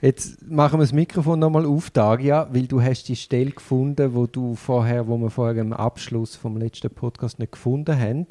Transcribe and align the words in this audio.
Jetzt 0.00 0.48
machen 0.48 0.78
wir 0.78 0.84
das 0.84 0.92
Mikrofon 0.92 1.40
nochmal 1.40 1.66
auf, 1.66 1.90
Daria, 1.90 2.48
weil 2.52 2.68
du 2.68 2.80
hast 2.80 3.08
die 3.08 3.16
Stelle 3.16 3.50
gefunden, 3.50 4.14
wo 4.14 4.26
du 4.26 4.54
vorher, 4.54 5.08
wo 5.08 5.18
wir 5.18 5.28
vorher 5.28 5.60
im 5.60 5.72
Abschluss 5.72 6.36
vom 6.36 6.56
letzten 6.56 6.90
Podcast 6.90 7.40
nicht 7.40 7.52
gefunden 7.52 7.98
haben. 7.98 8.26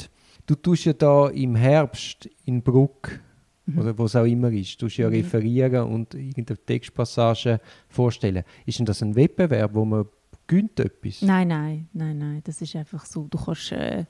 Du 0.45 0.55
tust 0.55 0.85
ja 0.85 0.93
da 0.93 1.27
im 1.27 1.55
Herbst 1.57 2.29
in 2.45 2.61
Bruck 2.61 3.19
mhm. 3.65 3.79
oder 3.79 3.97
wo 3.97 4.05
es 4.05 4.15
auch 4.15 4.23
immer 4.23 4.49
ist, 4.49 4.79
tust 4.79 4.95
ja 4.95 5.07
mhm. 5.09 5.15
referieren 5.15 5.87
und 5.87 6.13
irgendeine 6.13 6.57
Textpassage 6.57 7.59
vorstellen. 7.89 8.43
Ist 8.65 8.79
denn 8.79 8.85
das 8.85 9.03
ein 9.03 9.15
Wettbewerb, 9.15 9.73
wo 9.73 9.83
man 9.83 10.05
gönnt 10.47 10.79
etwas? 10.79 11.21
Nein, 11.21 11.49
nein, 11.49 11.89
nein, 11.91 12.17
nein. 12.17 12.41
Das 12.45 12.61
ist 12.61 12.77
einfach 12.77 13.05
so. 13.05 13.27
Du 13.29 13.37
kannst 13.37 13.73
äh, 13.73 14.05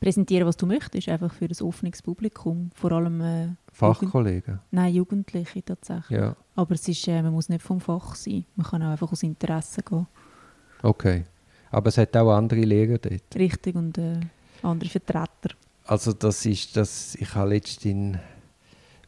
präsentieren, 0.00 0.46
was 0.46 0.56
du 0.56 0.66
möchtest, 0.66 1.08
einfach 1.08 1.32
für 1.32 1.48
das 1.48 1.62
offenes 1.62 2.02
Publikum, 2.02 2.70
vor 2.74 2.92
allem 2.92 3.20
äh, 3.20 3.48
Fachkollegen. 3.72 4.60
Nein, 4.70 4.94
Jugendliche 4.94 5.64
tatsächlich. 5.64 6.18
Ja. 6.18 6.36
Aber 6.54 6.74
es 6.74 6.86
ist, 6.88 7.08
äh, 7.08 7.22
man 7.22 7.32
muss 7.32 7.48
nicht 7.48 7.62
vom 7.62 7.80
Fach 7.80 8.14
sein. 8.14 8.44
Man 8.56 8.66
kann 8.66 8.82
auch 8.82 8.90
einfach 8.90 9.10
aus 9.10 9.22
Interesse 9.22 9.82
gehen. 9.82 10.06
Okay. 10.82 11.24
Aber 11.70 11.88
es 11.88 11.98
hat 11.98 12.16
auch 12.16 12.32
andere 12.32 12.60
Lehrer 12.60 12.98
dort. 12.98 13.34
Richtig 13.34 13.74
und 13.74 13.98
äh, 13.98 14.20
andere 14.62 14.88
Vertreter. 14.88 15.54
Also 15.86 16.12
das 16.12 16.46
ist 16.46 16.76
das. 16.76 17.14
Ich 17.16 17.34
habe 17.34 17.50
letztens 17.50 18.18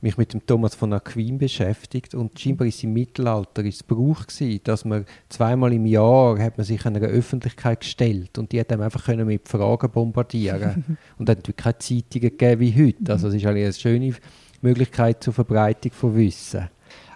mich 0.00 0.16
mit 0.16 0.32
dem 0.32 0.44
Thomas 0.46 0.74
von 0.74 0.92
Aquin 0.92 1.38
beschäftigt 1.38 2.14
und 2.14 2.38
scheinbar 2.38 2.66
ist 2.68 2.82
im 2.84 2.92
Mittelalter 2.92 3.64
ist 3.64 3.76
es 3.76 3.82
Brauch 3.82 4.26
gewesen, 4.26 4.60
dass 4.64 4.84
man 4.84 5.04
zweimal 5.28 5.72
im 5.72 5.86
Jahr 5.86 6.38
hat 6.38 6.58
man 6.58 6.64
sich 6.64 6.84
einer 6.86 7.00
Öffentlichkeit 7.00 7.80
gestellt 7.80 8.38
und 8.38 8.52
die 8.52 8.60
hat 8.60 8.70
dann 8.70 8.82
einfach 8.82 9.04
können 9.04 9.26
mit 9.26 9.48
Fragen 9.48 9.90
bombardieren 9.90 10.98
und 11.18 11.28
hat 11.28 11.38
natürlich 11.38 11.56
keine 11.56 11.78
Zeitungen 11.78 12.30
gegeben 12.30 12.60
wie 12.60 12.86
heute. 12.86 13.12
Also 13.12 13.28
es 13.28 13.34
ist 13.34 13.46
eine 13.46 13.72
schöne 13.72 14.14
Möglichkeit 14.62 15.22
zur 15.22 15.32
Verbreitung 15.32 15.92
von 15.92 16.16
Wissen. 16.16 16.68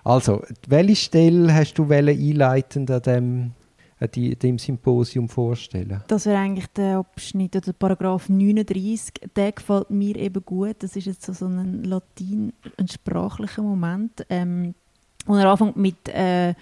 Also, 0.03 0.43
welche 0.67 0.97
Stelle 0.97 1.53
hast 1.53 1.75
du 1.75 1.91
einleitend 1.91 2.91
an 2.91 3.03
dem 3.03 3.53
die, 4.09 4.37
dem 4.37 4.59
Symposium 4.59 5.29
vorstellen? 5.29 6.03
Das 6.09 6.27
wäre 6.27 6.39
eigentlich 6.39 6.67
der 6.69 6.99
Abschnitt 6.99 7.57
oder 7.57 7.73
Paragraph 7.73 8.29
39. 8.29 9.13
Der 9.37 9.53
gefällt 9.53 9.91
mir 9.91 10.17
eben 10.17 10.45
gut. 10.45 10.77
Das 10.83 10.97
ist 10.97 11.07
jetzt 11.07 11.27
so 11.27 11.47
ein 11.47 11.85
Latin, 11.85 12.53
ein 12.79 12.89
sprachlicher 12.89 13.63
Moment. 13.63 14.25
Ähm, 14.29 14.75
und 15.27 15.39
er 15.39 15.51
anfängt 15.51 15.77
mit 15.77 16.09
äh, 16.09 16.55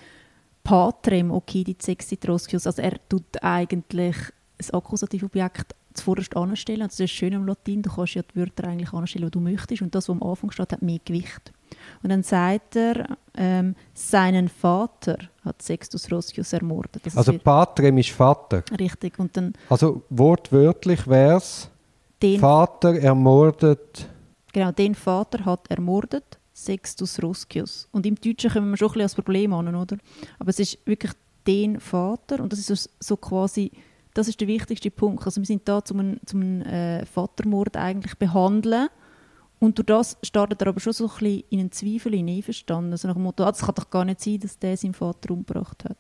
Patrem 0.64 1.30
occidit 1.30 1.80
sexit 1.83 2.28
roscius. 2.28 2.67
Also 2.67 2.83
er 2.83 2.97
tut 3.08 3.42
eigentlich 3.42 4.17
ein 4.61 4.75
Akkusativobjekt 4.75 5.75
zuvorderst 5.95 6.36
anstellen. 6.36 6.89
Das 6.89 7.00
ist 7.00 7.11
schön 7.11 7.33
im 7.33 7.47
Latin. 7.47 7.83
Du 7.83 7.91
kannst 7.91 8.14
ja 8.14 8.23
die 8.23 8.36
Wörter 8.39 8.69
eigentlich 8.69 8.92
anstellen, 8.92 9.27
die 9.27 9.30
du 9.30 9.41
möchtest. 9.41 9.83
Und 9.83 9.95
das, 9.95 10.08
was 10.08 10.17
am 10.17 10.23
Anfang 10.23 10.50
steht, 10.50 10.73
hat 10.73 10.83
mehr 10.83 11.00
Gewicht. 11.05 11.52
Und 12.02 12.11
dann 12.11 12.22
sagt 12.22 12.77
er, 12.77 13.16
ähm, 13.36 13.74
seinen 13.94 14.48
Vater 14.48 15.19
hat 15.44 15.62
Sextus 15.62 16.11
Roscius 16.11 16.52
ermordet. 16.52 17.05
Das 17.05 17.16
also 17.16 17.33
Patrem 17.38 17.98
ist 17.98 18.11
Vater. 18.11 18.62
Richtig. 18.78 19.19
Und 19.19 19.36
dann, 19.36 19.52
also 19.69 20.02
wortwörtlich 20.11 21.06
wäre 21.06 21.36
es, 21.36 21.70
Vater 22.41 22.94
ermordet. 22.96 24.08
Genau, 24.52 24.72
den 24.72 24.94
Vater 24.94 25.44
hat 25.44 25.70
ermordet 25.70 26.39
Sextus 26.52 27.22
Roscius. 27.22 27.89
Und 27.92 28.05
im 28.06 28.16
Deutschen 28.16 28.50
kommen 28.50 28.70
wir 28.70 28.77
schon 28.77 28.89
ein 28.89 28.92
bisschen 28.92 29.02
als 29.02 29.14
Problem 29.14 29.52
an, 29.52 29.74
oder? 29.74 29.96
Aber 30.39 30.50
es 30.50 30.58
ist 30.58 30.78
wirklich 30.84 31.12
den 31.46 31.78
Vater 31.80 32.41
und 32.41 32.52
das 32.52 32.69
ist 32.69 32.91
so, 32.98 33.16
quasi, 33.16 33.70
das 34.14 34.28
ist 34.28 34.41
der 34.41 34.48
wichtigste 34.48 34.91
Punkt. 34.91 35.24
Also 35.24 35.41
wir 35.41 35.46
sind 35.46 35.66
da 35.69 35.84
zum, 35.84 36.19
zum 36.27 36.62
äh, 36.62 37.06
Vatermord 37.06 37.77
eigentlich 37.77 38.16
behandeln 38.16 38.89
und 39.61 39.78
durch 39.78 39.87
das 39.87 40.17
startet 40.23 40.62
er 40.62 40.69
aber 40.69 40.81
schon 40.81 40.92
so 40.92 41.05
ein 41.05 41.11
bisschen 41.11 41.45
in 41.51 41.61
einen 41.61 41.73
Zweifel 41.73 42.14
einverstanden. 42.14 42.92
Also 42.92 43.09
nach 43.09 43.14
dem 43.14 43.25
Motto, 43.25 43.45
ah, 43.45 43.51
das 43.51 43.61
kann 43.61 43.75
doch 43.75 43.91
gar 43.91 44.05
nicht 44.05 44.20
sein, 44.20 44.39
dass 44.39 44.59
der 44.59 44.77
seinen 44.77 44.95
Vater 44.95 45.33
umgebracht 45.33 45.84
hat. 45.84 45.97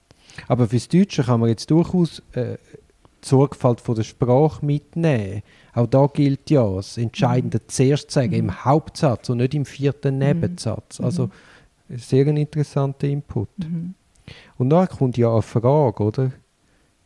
Aber 0.46 0.68
fürs 0.68 0.88
Deutsche 0.88 1.24
kann 1.24 1.40
man 1.40 1.48
jetzt 1.48 1.70
durchaus 1.70 2.22
äh, 2.32 2.58
die 3.24 3.28
Sorgfalt 3.28 3.80
von 3.80 3.96
der 3.96 4.04
Sprache 4.04 4.64
mitnehmen. 4.64 5.42
Auch 5.74 5.86
da 5.86 6.06
gilt 6.06 6.50
ja, 6.50 6.68
das 6.68 6.98
Entscheidende 6.98 7.58
mhm. 7.58 7.68
zuerst 7.68 8.10
sagen, 8.10 8.30
mhm. 8.30 8.38
im 8.38 8.64
Hauptsatz 8.64 9.28
und 9.28 9.38
nicht 9.38 9.54
im 9.54 9.64
vierten 9.64 10.14
mhm. 10.14 10.20
Nebensatz. 10.20 11.00
Also 11.00 11.26
mhm. 11.88 11.98
sehr 11.98 12.26
ein 12.26 12.36
interessanter 12.36 13.08
Input. 13.08 13.48
Mhm. 13.58 13.94
Und 14.56 14.70
dann 14.70 14.88
kommt 14.88 15.16
ja 15.16 15.32
eine 15.32 15.42
Frage, 15.42 16.02
oder? 16.02 16.30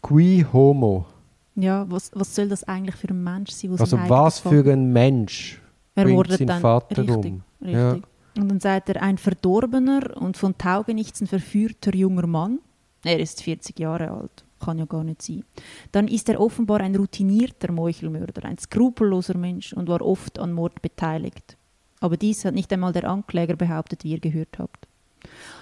Qui 0.03 0.45
homo? 0.53 1.07
Ja, 1.55 1.87
was, 1.89 2.11
was 2.15 2.35
soll 2.35 2.49
das 2.49 2.65
eigentlich 2.65 2.97
für 2.97 3.09
ein 3.09 3.23
Mensch 3.23 3.53
sein? 3.53 3.71
Also 3.79 3.99
was 4.09 4.41
für 4.41 4.71
ein 4.71 4.93
Mensch 4.93 5.62
er 5.95 6.05
bringt 6.05 6.31
seinen 6.31 6.61
Vater 6.61 6.99
richtig, 6.99 7.17
um. 7.17 7.43
Richtig. 7.61 7.75
Ja. 7.75 7.93
Und 8.39 8.49
dann 8.49 8.61
sagt 8.61 8.89
er, 8.89 9.03
ein 9.03 9.19
verdorbener 9.19 10.17
und 10.17 10.37
von 10.37 10.57
Taugenichtsen 10.57 11.27
verführter 11.27 11.95
junger 11.95 12.27
Mann. 12.27 12.61
Er 13.05 13.21
ist 13.21 13.43
40 13.43 13.79
Jahre 13.79 14.11
alt. 14.11 14.45
Kann 14.61 14.79
ja 14.79 14.85
gar 14.85 15.05
nicht 15.05 15.23
sein. 15.23 15.45
Dann 15.91 16.09
ist 16.09 16.29
er 16.29 16.41
offenbar 16.41 16.81
ein 16.81 16.95
routinierter 16.95 17.73
Meuchelmörder, 17.73 18.45
ein 18.45 18.59
skrupelloser 18.59 19.37
Mensch 19.37 19.73
und 19.73 19.89
war 19.89 20.01
oft 20.01 20.39
an 20.39 20.53
Mord 20.53 20.81
beteiligt. 20.81 21.57
Aber 22.01 22.17
dies 22.17 22.45
hat 22.45 22.55
nicht 22.55 22.73
einmal 22.73 22.93
der 22.93 23.09
Ankläger 23.09 23.57
behauptet, 23.57 24.05
wie 24.05 24.13
ihr 24.13 24.21
gehört 24.21 24.59
habt. 24.59 24.87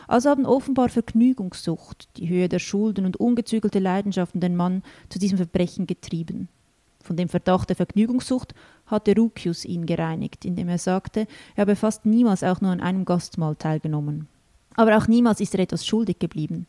Also 0.06 0.30
haben 0.30 0.46
offenbar 0.46 0.88
Vergnügungssucht, 0.88 2.08
die 2.16 2.28
Höhe 2.28 2.48
der 2.48 2.58
Schulden 2.58 3.06
und 3.06 3.18
ungezügelte 3.18 3.78
Leidenschaften 3.78 4.40
den 4.40 4.56
Mann 4.56 4.82
zu 5.08 5.18
diesem 5.18 5.38
Verbrechen 5.38 5.86
getrieben. 5.86 6.48
Von 7.02 7.16
dem 7.16 7.28
Verdacht 7.28 7.68
der 7.68 7.76
Vergnügungssucht 7.76 8.54
hatte 8.90 9.14
Rucius 9.16 9.64
ihn 9.64 9.86
gereinigt, 9.86 10.44
indem 10.44 10.68
er 10.68 10.78
sagte, 10.78 11.26
er 11.54 11.62
habe 11.62 11.76
fast 11.76 12.06
niemals 12.06 12.42
auch 12.42 12.60
nur 12.60 12.70
an 12.70 12.80
einem 12.80 13.04
Gastmahl 13.04 13.56
teilgenommen. 13.56 14.28
Aber 14.76 14.96
auch 14.96 15.08
niemals 15.08 15.40
ist 15.40 15.54
er 15.54 15.60
etwas 15.60 15.84
schuldig 15.84 16.18
geblieben. 16.20 16.66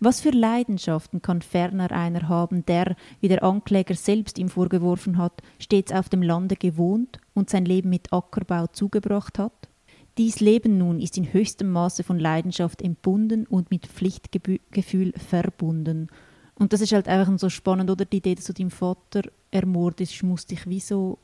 Was 0.00 0.20
für 0.20 0.30
Leidenschaften 0.30 1.22
kann 1.22 1.42
ferner 1.42 1.92
einer 1.92 2.28
haben, 2.28 2.64
der, 2.66 2.96
wie 3.20 3.28
der 3.28 3.42
Ankläger 3.42 3.94
selbst 3.94 4.38
ihm 4.38 4.48
vorgeworfen 4.48 5.18
hat, 5.18 5.42
stets 5.58 5.92
auf 5.92 6.08
dem 6.08 6.22
Lande 6.22 6.56
gewohnt 6.56 7.20
und 7.34 7.50
sein 7.50 7.64
Leben 7.64 7.90
mit 7.90 8.12
Ackerbau 8.12 8.66
zugebracht 8.68 9.38
hat? 9.38 9.52
Dies 10.18 10.40
Leben 10.40 10.78
nun 10.78 11.00
ist 11.00 11.16
in 11.16 11.32
höchstem 11.32 11.70
Maße 11.70 12.02
von 12.04 12.18
Leidenschaft 12.18 12.82
entbunden 12.82 13.46
und 13.46 13.70
mit 13.70 13.86
Pflichtgefühl 13.86 15.12
verbunden, 15.12 16.08
und 16.54 16.72
das 16.72 16.80
ist 16.80 16.92
halt 16.92 17.08
einfach 17.08 17.38
so 17.38 17.48
spannend, 17.48 17.90
oder? 17.90 18.04
Die 18.04 18.18
Idee, 18.18 18.34
dass 18.34 18.44
du 18.44 18.52
deinem 18.52 18.70
Vater 18.70 19.22
ermordest, 19.50 20.22
muss 20.22 20.46
dich 20.46 20.66
wie 20.68 20.80
so 20.80 21.18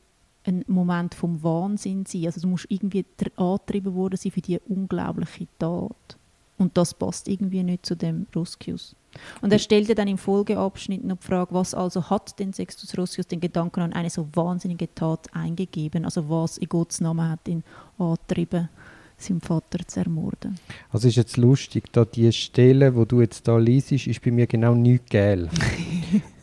ein 0.48 0.64
Moment 0.66 1.14
vom 1.14 1.42
Wahnsinn 1.42 2.04
sein. 2.06 2.26
Also 2.26 2.40
du 2.40 2.48
musst 2.48 2.66
irgendwie 2.68 3.04
angetrieben 3.36 3.94
worden 3.94 4.16
sein 4.16 4.32
für 4.32 4.40
diese 4.40 4.60
unglaubliche 4.60 5.46
Tat. 5.58 6.16
Und 6.56 6.76
das 6.76 6.92
passt 6.92 7.28
irgendwie 7.28 7.62
nicht 7.62 7.86
zu 7.86 7.94
dem 7.94 8.26
Roscius. 8.34 8.96
Und 9.40 9.52
er 9.52 9.60
stellte 9.60 9.94
dann 9.94 10.08
im 10.08 10.18
Folgeabschnitt 10.18 11.04
noch 11.04 11.18
die 11.18 11.26
Frage, 11.26 11.54
was 11.54 11.72
also 11.72 12.10
hat 12.10 12.38
denn 12.38 12.52
Sextus 12.52 12.98
Roscius 12.98 13.28
den 13.28 13.40
Gedanken 13.40 13.80
an 13.80 13.92
eine 13.92 14.10
so 14.10 14.28
wahnsinnige 14.34 14.92
Tat 14.92 15.32
eingegeben? 15.32 16.04
Also 16.04 16.28
was 16.28 16.58
in 16.58 16.68
Gottes 16.68 17.00
Namen 17.00 17.28
hat 17.28 17.46
ihn 17.46 17.62
angetrieben? 17.98 18.68
seinem 19.20 19.40
Vater 19.40 19.80
zu 19.86 20.00
ermorden. 20.00 20.58
Also 20.90 21.08
ist 21.08 21.16
jetzt 21.16 21.36
lustig, 21.36 21.92
da 21.92 22.04
die 22.04 22.32
Stelle, 22.32 22.94
wo 22.94 23.04
du 23.04 23.20
jetzt 23.20 23.48
da 23.48 23.58
liest, 23.58 23.90
ist 23.92 24.22
bei 24.22 24.30
mir 24.30 24.46
genau 24.46 24.74
nicht 24.74 25.10
gel. 25.10 25.48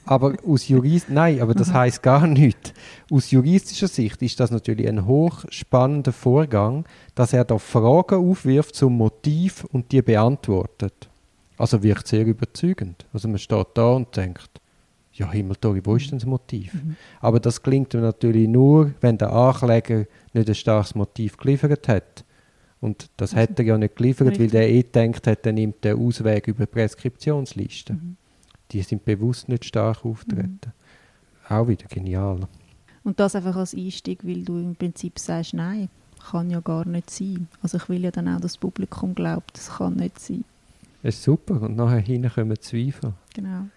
aber 0.06 0.36
aus 0.46 0.68
Jurist 0.68 1.10
nein, 1.10 1.42
aber 1.42 1.54
das 1.54 1.74
heißt 1.74 2.04
gar 2.04 2.28
nichts. 2.28 2.74
Aus 3.12 3.32
juristischer 3.32 3.88
Sicht 3.88 4.22
ist 4.22 4.40
das 4.40 4.52
natürlich 4.52 4.88
ein 4.88 5.06
hochspannender 5.06 6.12
Vorgang, 6.12 6.86
dass 7.16 7.34
er 7.34 7.44
da 7.44 7.58
Fragen 7.58 8.30
aufwirft 8.30 8.76
zum 8.76 8.98
Motiv 8.98 9.66
und 9.72 9.92
die 9.92 10.02
beantwortet. 10.02 11.10
Also 11.58 11.82
wirkt 11.82 12.08
sehr 12.08 12.26
überzeugend. 12.26 13.06
Also 13.14 13.28
man 13.28 13.40
steht 13.40 13.68
da 13.74 13.94
und 13.94 14.16
denkt, 14.16 14.50
ja 15.14 15.32
Himmeltori, 15.32 15.82
wo 15.84 15.96
ist 15.96 16.12
denn 16.12 16.20
das 16.20 16.26
Motiv? 16.26 16.74
Mhm. 16.74 16.96
Aber 17.22 17.40
das 17.40 17.62
klingt 17.62 17.94
natürlich 17.94 18.48
nur, 18.48 18.92
wenn 19.02 19.18
der 19.18 19.32
Ankläger 19.32 20.06
nicht 20.34 20.50
ein 20.50 20.56
starkes 20.56 20.96
Motiv 20.96 21.38
geliefert 21.38 21.88
hat. 21.88 22.26
Und 22.82 23.10
das 23.18 23.34
also, 23.34 23.42
hat 23.42 23.60
er 23.60 23.66
ja 23.66 23.78
nicht 23.78 23.96
geliefert, 23.96 24.28
richtig. 24.28 24.53
weil 24.53 24.62
der 24.62 24.70
eh 24.70 24.84
denkt 24.84 25.26
hat, 25.28 25.46
er 25.46 25.53
nimmt 25.53 25.84
den 25.84 25.97
Ausweg 25.97 26.47
über 26.47 26.66
Preskriptionsliste. 26.66 27.94
Mhm. 27.94 28.18
Die 28.72 28.82
sind 28.82 29.06
bewusst 29.06 29.50
nicht 29.50 29.66
stark 29.66 30.03
auftreten. 30.06 30.59
Mhm. 30.64 31.56
Auch 31.56 31.67
wieder 31.67 31.88
genial. 31.88 32.47
Und 33.03 33.20
das 33.20 33.35
einfach 33.35 33.56
als 33.56 33.76
Einstieg, 33.76 34.26
weil 34.26 34.44
du 34.44 34.58
im 34.58 34.76
Prinzip 34.76 35.20
sagst, 35.20 35.53
nein, 35.53 35.90
kann 36.32 36.50
ja 36.50 36.59
gar 36.59 36.85
nicht 36.85 37.09
sein. 37.09 37.47
Also 37.62 37.78
ich 37.78 37.88
will 37.88 38.03
ja 38.03 38.12
dann 38.12 38.28
auch, 38.28 38.41
dass 38.41 38.53
das 38.53 38.58
Publikum 38.58 39.14
glaubt, 39.14 39.56
das 39.56 39.70
kann 39.78 39.96
nicht 39.96 40.20
sein. 40.20 40.44
Das 41.03 41.16
ist 41.16 41.23
super. 41.23 41.62
Und 41.62 41.76
nachher 41.76 42.00
hinten 42.00 42.32
kommen 42.32 42.59
Zweifel. 42.59 43.14
Genau. 43.34 43.67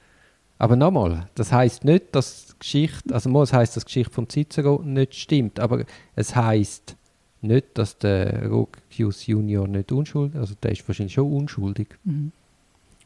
Aber 0.59 0.75
nochmal, 0.75 1.29
das 1.35 1.53
heißt 1.53 1.85
nicht, 1.85 2.07
dass 2.13 2.47
die 2.47 2.59
Geschichte, 2.59 3.15
also 3.15 3.43
es 3.43 3.53
heißt, 3.53 3.77
dass 3.77 3.85
die 3.85 3.89
Geschichte 3.89 4.13
von 4.13 4.29
Cicero 4.29 4.83
nicht 4.85 5.15
stimmt, 5.15 5.61
aber 5.61 5.85
es 6.17 6.35
heißt 6.35 6.97
nicht, 7.43 7.79
dass 7.79 7.99
der 7.99 8.49
Rogius 8.49 9.27
Junior 9.27 9.69
nicht 9.69 9.93
unschuldig 9.93 10.41
also 10.41 10.55
der 10.61 10.73
ist 10.73 10.89
wahrscheinlich 10.89 11.15
schon 11.15 11.33
unschuldig. 11.33 11.97
Mhm. 12.03 12.33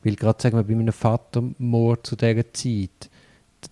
Weil 0.04 0.16
gerade 0.16 0.42
sagen 0.42 0.56
wir 0.56 0.64
bei 0.64 0.72
einem 0.72 0.92
Vatermord 0.92 2.06
zu 2.06 2.16
dieser 2.16 2.52
Zeit, 2.52 3.10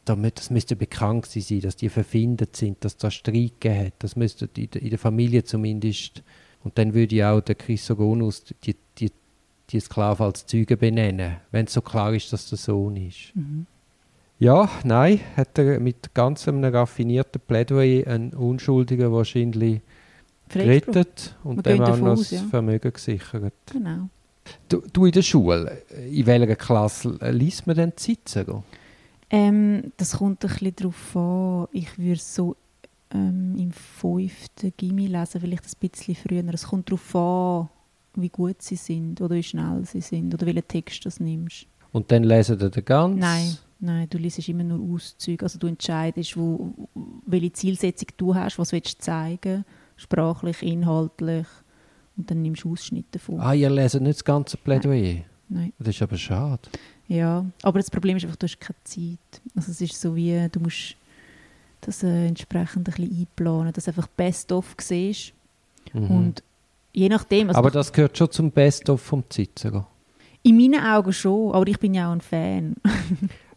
damit, 0.05 0.39
das 0.39 0.51
müsste 0.51 0.77
bekannt 0.77 1.27
sein, 1.27 1.61
dass 1.61 1.77
die 1.77 1.89
verfindet 1.89 2.57
sind, 2.57 2.85
dass 2.85 2.97
da 2.97 3.11
Streit 3.11 3.61
gegeben 3.61 3.87
hat. 3.87 3.93
Das 3.99 4.17
müsste 4.17 4.49
in 4.57 4.91
der 4.91 4.99
Familie 4.99 5.45
zumindest. 5.45 6.23
Und 6.63 6.79
dann 6.79 6.95
würde 6.95 7.17
ja 7.17 7.33
auch 7.33 7.41
der 7.41 7.55
Chrysogonus 7.55 8.45
die, 8.65 8.77
die, 8.99 9.11
die 9.71 9.81
Sklaven 9.81 10.27
als 10.27 10.47
Zeugen 10.47 10.79
benennen, 10.79 11.37
wenn 11.51 11.67
es 11.67 11.73
so 11.73 11.81
klar 11.81 12.15
ist, 12.15 12.33
dass 12.33 12.49
der 12.49 12.59
Sohn 12.59 12.97
ist. 12.97 13.35
Mhm. 13.35 13.67
Ja, 14.39 14.71
nein, 14.85 15.21
hat 15.37 15.59
er 15.59 15.81
mit 15.81 16.15
ganz 16.15 16.49
einem 16.49 16.65
raffinierten 16.65 17.43
Plädoyer 17.47 18.07
einen 18.07 18.33
Unschuldigen 18.33 19.13
wahrscheinlich 19.13 19.81
Freispruch. 20.49 20.93
gerettet 20.93 21.37
und 21.45 21.57
Wir 21.57 21.75
dem 21.75 21.83
auch 21.83 21.97
noch 21.99 22.07
aus, 22.13 22.31
das 22.31 22.33
ja. 22.33 22.47
Vermögen 22.49 22.93
gesichert. 22.93 23.53
Genau. 23.71 24.09
Du, 24.69 24.83
du 24.93 25.07
in 25.07 25.13
der 25.13 25.23
Schule, 25.23 25.83
in 26.11 26.27
welcher 26.27 26.57
Klasse 26.57 27.19
liest 27.31 27.67
man 27.67 27.77
denn 27.77 27.93
Cicero? 27.97 28.65
Ähm, 29.31 29.93
das 29.97 30.19
kommt 30.19 30.45
ein 30.45 30.51
bisschen 30.51 30.77
darauf 30.77 31.17
an. 31.17 31.69
Ich 31.73 31.99
würde 31.99 32.21
so 32.21 32.57
ähm, 33.13 33.57
im 33.57 33.73
fünften 33.73 34.73
Gimmi 34.77 35.07
lesen, 35.07 35.41
vielleicht 35.41 35.65
ein 35.65 35.89
bisschen 35.89 36.15
früher. 36.17 36.45
Es 36.53 36.67
kommt 36.67 36.91
darauf 36.91 37.15
an, 37.15 37.69
wie 38.17 38.29
gut 38.29 38.61
sie 38.63 38.77
sind 38.77 39.21
oder 39.21 39.37
wie 39.37 39.43
schnell 39.43 39.85
sie 39.85 40.01
sind 40.01 40.35
oder 40.35 40.47
welchen 40.47 40.67
Text 40.67 41.05
du 41.05 41.11
nimmst. 41.23 41.67
Und 41.93 42.11
dann 42.11 42.25
lesen 42.25 42.59
sie 42.59 42.71
den 42.71 42.85
ganz? 42.85 43.19
Nein, 43.19 43.57
nein, 43.81 44.07
du 44.09 44.19
liest 44.19 44.49
immer 44.49 44.65
nur 44.65 44.95
Auszüge. 44.95 45.45
Also 45.45 45.59
du 45.59 45.67
entscheidest, 45.67 46.37
wo, 46.37 46.73
welche 47.27 47.53
Zielsetzung 47.53 48.09
du 48.17 48.35
hast, 48.35 48.59
was 48.59 48.73
willst 48.73 48.99
du 48.99 49.03
zeigen, 49.05 49.65
sprachlich, 49.97 50.63
inhaltlich. 50.63 51.47
Und 52.17 52.31
dann 52.31 52.43
nimmst 52.43 52.65
du 52.65 52.73
Ausschnitte 52.73 53.09
davon. 53.13 53.41
Ah, 53.41 53.55
ihr 53.55 53.71
lesen 53.71 54.03
nicht 54.03 54.17
das 54.17 54.25
ganze 54.25 54.57
Plädoyer? 54.57 55.23
Nein. 55.49 55.73
Das 55.79 55.89
ist 55.89 56.03
aber 56.03 56.17
schade. 56.17 56.63
Ja, 57.09 57.45
aber 57.63 57.79
das 57.79 57.91
Problem 57.91 58.17
ist 58.17 58.25
einfach, 58.25 58.37
du 58.37 58.47
hast 58.47 58.61
keine 58.61 58.77
Zeit. 58.85 59.43
Also 59.57 59.73
es 59.73 59.81
ist 59.81 60.01
so 60.01 60.15
wie, 60.15 60.49
du 60.51 60.61
musst 60.61 60.97
das 61.81 62.03
äh, 62.03 62.27
entsprechend 62.27 62.89
ein 62.89 62.95
bisschen 62.95 63.21
einplanen, 63.21 63.73
dass 63.73 63.85
du 63.85 63.91
einfach 63.91 64.07
Best-of 64.09 64.75
siehst. 64.81 65.33
Mhm. 65.93 66.11
Und 66.11 66.43
je 66.93 67.09
nachdem, 67.09 67.49
also 67.49 67.59
aber 67.59 67.71
das 67.71 67.93
gehört 67.93 68.17
schon 68.17 68.31
zum 68.31 68.51
Best-of 68.51 69.01
vom 69.01 69.25
Cicero. 69.29 69.87
in 70.43 70.57
meinen 70.57 70.85
Augen 70.85 71.13
schon, 71.13 71.53
aber 71.53 71.67
ich 71.67 71.79
bin 71.79 71.95
ja 71.95 72.09
auch 72.09 72.13
ein 72.13 72.21
Fan. 72.21 72.77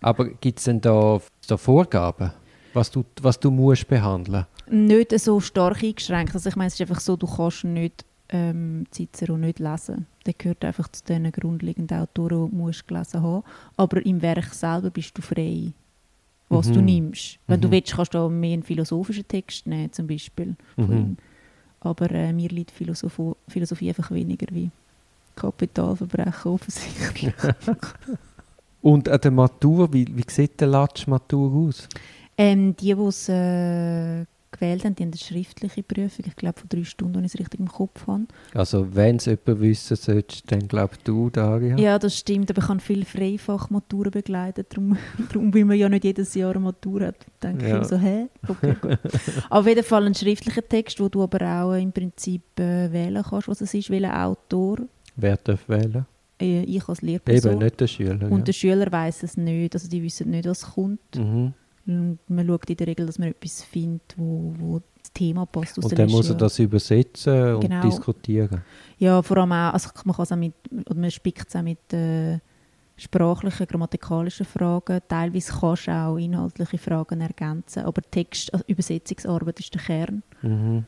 Aber 0.02 0.28
gibt 0.28 0.60
es 0.60 0.66
denn 0.66 0.82
da, 0.82 1.22
da 1.48 1.56
Vorgaben, 1.56 2.34
was 2.74 2.92
du, 2.92 3.06
was 3.22 3.40
du 3.40 3.50
musst 3.50 3.88
behandeln 3.88 4.46
nicht 4.68 5.18
so 5.20 5.40
stark 5.40 5.84
eingeschränkt. 5.84 6.34
Also 6.34 6.50
ich 6.50 6.56
meine, 6.56 6.68
es 6.68 6.76
ist 6.76 6.82
einfach 6.82 7.00
so, 7.00 7.16
du 7.16 7.28
kannst 7.28 7.64
nicht 7.64 8.06
ähm, 8.30 8.86
Cicero 8.92 9.38
nicht 9.38 9.60
lesen. 9.60 10.08
Der 10.26 10.34
gehört 10.34 10.64
einfach 10.66 10.88
zu 10.90 11.04
den 11.04 11.32
grundlegenden 11.32 12.00
Autoren, 12.00 12.50
die 12.52 12.58
du 12.58 12.72
gelesen 12.88 13.22
haben. 13.22 13.44
Aber 13.78 14.06
im 14.06 14.22
Werk 14.22 14.54
selber 14.54 14.90
bist 14.90 15.18
du 15.18 15.22
frei, 15.22 15.74
was 16.50 16.72
du 16.72 16.80
Mhm. 16.80 16.86
nimmst. 16.86 17.40
Wenn 17.48 17.62
du 17.62 17.68
Mhm. 17.68 17.72
willst, 17.74 17.94
kannst 17.94 18.14
du 18.14 18.20
auch 18.20 18.30
mehr 18.30 18.54
einen 18.54 18.64
philosophischen 18.64 19.28
Text 19.28 19.68
nehmen, 19.68 19.92
zum 19.92 20.08
Beispiel. 20.08 20.56
Von 20.76 20.86
Mhm. 20.90 20.98
ihm. 20.98 21.18
Aber 21.82 22.10
äh, 22.12 22.32
mir 22.32 22.50
liegt 22.50 22.72
Philosopho 22.72 23.36
Philosophie 23.48 23.90
einfach 23.90 24.10
weniger 24.12 24.48
wie 24.52 24.72
Kapitalverbrechen 25.36 26.52
offensichtlich. 26.52 27.34
Und 28.82 29.08
an 29.10 29.20
der 29.22 29.32
Matur, 29.32 29.92
wie, 29.94 30.06
wie 30.16 30.26
sieht 30.28 30.60
der 30.60 30.68
Latsch-Matur 30.68 31.54
aus? 31.68 31.88
ähm, 32.38 32.76
die, 32.76 32.94
die 32.96 33.02
es 33.02 33.30
äh, 33.30 34.26
gewählt 34.54 34.86
haben, 34.86 34.96
die 34.96 35.04
haben 35.04 35.10
eine 35.12 35.18
schriftliche 35.18 35.84
Prüfung, 35.84 36.26
ich 36.26 36.36
glaube 36.38 36.60
von 36.60 36.70
drei 36.70 36.84
Stunden, 36.86 37.16
wenn 37.16 37.26
ich 37.26 37.34
es 37.34 37.40
richtig 37.40 37.60
im 37.60 37.68
Kopf 37.68 38.08
habe. 38.08 38.24
Also 38.54 38.96
wenn 38.96 39.18
es 39.18 39.26
jemand 39.26 39.60
wissen 39.60 39.98
sollte, 39.98 40.38
dann 40.48 40.68
glaubst 40.68 41.02
du, 41.06 41.30
Daria? 41.30 41.78
Ja, 41.78 42.00
das 42.00 42.18
stimmt, 42.18 42.50
aber 42.50 42.62
ich 42.62 42.70
habe 42.70 42.80
viele 42.80 43.04
Freifachmaturen 43.06 44.12
begleitet, 44.12 44.68
darum, 44.72 44.98
darum, 45.34 45.54
weil 45.54 45.66
man 45.66 45.78
ja 45.78 45.90
nicht 45.90 46.06
jedes 46.06 46.34
Jahr 46.36 46.52
eine 46.52 46.62
Matur 46.62 47.08
hat, 47.08 47.16
denke 47.42 47.68
Ja. 47.68 47.82
ich 47.82 47.88
so, 47.88 47.98
hä? 47.98 48.28
Okay, 48.48 48.76
gut. 48.82 49.00
Auf 49.50 49.68
jeden 49.68 49.84
Fall 49.84 50.06
ein 50.06 50.16
schriftlicher 50.16 50.68
Text, 50.68 51.00
wo 51.00 51.10
du 51.10 51.24
aber 51.24 51.42
auch 51.64 51.74
im 51.74 51.92
Prinzip 51.92 52.44
äh, 52.60 52.92
wählen 52.92 53.24
kannst, 53.28 53.48
was 53.48 53.62
es 53.62 53.74
ist, 53.74 53.90
welcher 53.90 54.26
Autor, 54.26 54.78
Wer 55.16 55.38
darf 55.38 55.68
wählen? 55.70 56.06
äh, 56.42 56.64
ich 56.64 56.88
als 56.90 57.02
Lehrperson. 57.02 57.52
Eben, 57.52 57.60
nicht 57.64 57.80
der 57.80 57.88
Schüler. 57.88 58.32
Und 58.32 58.40
ja. 58.40 58.44
der 58.46 58.54
Schüler 58.54 58.92
weiß 58.92 59.24
es 59.24 59.38
nicht, 59.38 59.74
also 59.76 59.88
die 59.90 60.02
wissen 60.04 60.32
nicht, 60.32 60.46
was 60.48 60.64
kommt. 60.74 61.00
Mhm. 61.16 61.54
Man 61.86 62.48
schaut 62.48 62.70
in 62.70 62.78
der 62.78 62.88
Regel, 62.88 63.06
dass 63.06 63.20
man 63.20 63.30
etwas 63.30 63.64
findet, 63.64 64.14
wo, 64.18 64.54
wo 64.58 64.82
das 65.02 65.12
Thema 65.12 65.46
passt 65.46 65.78
Und 65.78 65.98
dann 65.98 66.10
muss 66.10 66.30
er 66.30 66.36
das 66.36 66.58
übersetzen 66.60 67.56
und 67.56 67.62
Genau. 67.62 67.82
diskutieren. 67.82 68.62
Ja, 68.98 69.22
vor 69.22 69.38
allem 69.38 69.52
auch, 69.52 69.74
also 69.74 69.90
man 70.06 70.16
kann 70.16 70.24
es 70.24 70.32
auch 70.32 70.38
mit, 70.38 70.54
oder 70.90 71.00
man 71.00 71.12
spickt 71.12 71.50
es 71.50 71.56
auch 71.56 71.62
mit 71.62 71.92
äh, 71.94 72.40
sprachlichen, 72.96 73.68
grammatikalischen 73.68 74.46
Fragen. 74.46 75.02
Teilweise 75.08 75.52
kannst 75.60 75.88
du 75.88 75.92
auch 75.92 76.18
inhaltliche 76.18 76.78
Fragen 76.78 77.22
ergänzen, 77.22 77.84
aber 77.84 78.02
Text, 78.02 78.54
also 78.54 78.64
Übersetzungsarbeit 78.68 79.60
ist 79.60 79.74
der 79.74 79.82
Kern. 79.82 80.24
Mhm. 80.42 80.86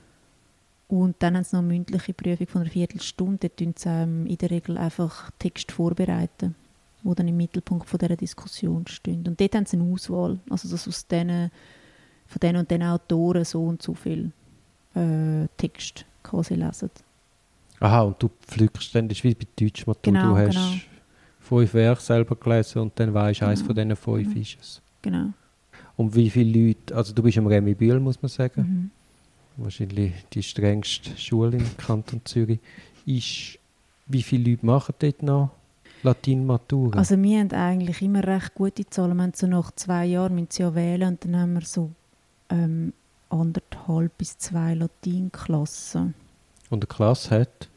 Und 0.87 1.15
dann 1.19 1.35
haben 1.35 1.43
sie 1.43 1.55
noch 1.55 1.63
eine 1.63 1.73
mündliche 1.73 2.13
Prüfung 2.13 2.47
von 2.47 2.61
einer 2.61 2.69
Viertelstunde. 2.69 3.37
Dort 3.49 3.57
tun 3.57 3.73
sie 3.75 3.89
ähm, 3.89 4.27
in 4.27 4.37
der 4.37 4.51
Regel 4.51 4.77
einfach 4.77 5.31
Text 5.39 5.71
vorbereiten, 5.71 6.55
wo 7.05 7.13
dann 7.13 7.27
im 7.27 7.37
Mittelpunkt 7.37 7.87
von 7.87 7.97
dieser 7.99 8.15
Diskussion 8.17 8.85
stehen. 8.87 9.25
Und 9.27 9.39
dort 9.39 9.55
haben 9.55 9.65
sie 9.65 9.77
eine 9.77 9.91
Auswahl, 9.93 10.39
also 10.49 10.67
dass 10.67 10.87
aus 10.87 11.05
denen, 11.07 11.51
von 12.27 12.39
diesen 12.41 12.55
und 12.57 12.69
den 12.71 12.81
Autoren 12.83 13.45
so 13.45 13.63
und 13.63 13.81
so 13.81 13.93
viel 13.93 14.31
äh, 14.95 15.47
Text 15.55 16.05
quasi 16.23 16.55
lesen. 16.55 16.89
Aha, 17.79 18.01
und 18.01 18.21
du 18.21 18.29
pflückst 18.47 18.95
dann, 18.95 19.07
das 19.07 19.19
ist 19.19 19.23
wie 19.23 19.35
bei 19.35 19.45
Deutschmatur, 19.59 20.13
Genau, 20.13 20.29
du 20.29 20.37
hast 20.37 20.55
genau. 20.55 20.71
fünf 21.39 21.73
Werke 21.75 22.01
selber 22.01 22.35
gelesen 22.35 22.79
und 22.81 22.99
dann 22.99 23.13
weißt 23.13 23.41
du, 23.41 23.45
eins 23.45 23.59
Genau. 23.59 23.67
von 23.67 23.75
diesen 23.75 23.95
fünf 23.95 24.35
Mhm. 24.35 24.41
ist 24.41 24.57
es. 24.59 24.81
Genau. 25.03 25.27
Und 25.97 26.15
wie 26.15 26.29
viele 26.29 26.67
Leute, 26.67 26.95
also 26.95 27.13
du 27.13 27.21
bist 27.21 27.37
am 27.37 27.45
Remy 27.47 27.75
Bühl, 27.75 27.99
muss 27.99 28.19
man 28.21 28.29
sagen, 28.29 28.91
Mhm. 29.57 29.63
wahrscheinlich 29.63 30.13
die 30.33 30.41
strengste 30.41 31.15
Schule 31.17 31.57
im 31.57 31.77
Kanton 31.77 32.21
Zürich, 32.25 32.59
ist, 33.05 33.59
wie 34.07 34.23
viele 34.23 34.49
Leute 34.51 34.65
machen 34.65 34.95
dort 34.97 35.21
noch 35.21 35.51
Latin-Matura? 36.05 36.97
Also 36.97 37.21
wir 37.21 37.39
haben 37.39 37.51
eigentlich 37.51 38.01
immer 38.01 38.23
recht 38.23 38.55
gute 38.55 38.85
Zahlen. 38.85 39.17
Wir 39.17 39.23
haben 39.23 39.33
so 39.35 39.47
nach 39.47 39.71
zwei 39.71 40.05
Jahren 40.05 40.35
müssen 40.35 40.47
sie 40.51 40.63
ja 40.63 40.73
wählen 40.75 41.09
und 41.09 41.25
dann 41.25 41.37
haben 41.37 41.53
wir 41.53 41.65
so 41.65 41.91
ähm, 42.49 42.93
anderthalb 43.29 44.17
bis 44.17 44.37
zwei 44.37 44.73
Latinklassen. 44.75 46.13
und 46.69 46.83
eine 46.83 46.87
Klasse 46.87 47.41
hat? 47.41 47.69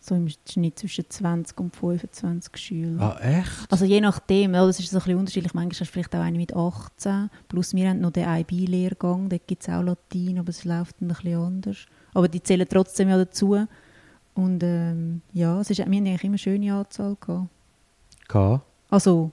So 0.00 0.14
im 0.14 0.28
Schnitt 0.48 0.78
zwischen 0.78 1.10
20 1.10 1.58
und 1.58 1.74
25 1.74 2.56
Schüler. 2.56 3.02
Ah, 3.02 3.20
echt? 3.20 3.72
Also 3.72 3.84
je 3.84 4.00
nachdem, 4.00 4.54
ja, 4.54 4.64
das 4.64 4.78
ist 4.78 4.90
so 4.90 4.98
ein 4.98 5.00
bisschen 5.00 5.18
unterschiedlich. 5.18 5.52
Manchmal 5.52 5.70
hast 5.70 5.80
du 5.80 5.84
vielleicht 5.86 6.14
auch 6.14 6.20
eine 6.20 6.36
mit 6.38 6.54
18. 6.54 7.28
Plus 7.48 7.74
wir 7.74 7.88
haben 7.88 8.00
noch 8.00 8.12
den 8.12 8.28
IB-Lehrgang, 8.28 9.28
da 9.28 9.36
gibt 9.44 9.62
es 9.62 9.68
auch 9.68 9.82
Latein, 9.82 10.38
aber 10.38 10.50
es 10.50 10.64
läuft 10.64 11.00
dann 11.00 11.10
ein 11.10 11.16
bisschen 11.16 11.40
anders. 11.40 11.78
Aber 12.14 12.28
die 12.28 12.40
zählen 12.40 12.68
trotzdem 12.70 13.08
ja 13.08 13.16
dazu. 13.16 13.66
Und 14.34 14.62
ähm, 14.62 15.22
ja, 15.32 15.60
es 15.60 15.70
ist, 15.70 15.78
wir 15.78 15.86
haben 15.86 15.92
eigentlich 15.94 16.22
immer 16.22 16.32
eine 16.32 16.38
schöne 16.38 16.72
Anzahl 16.72 17.16
gehabt. 17.20 17.48
K? 18.28 18.60
Also, 18.90 19.30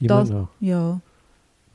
Immer 0.00 0.08
Das- 0.08 0.30
noch. 0.30 0.48
ja, 0.60 1.00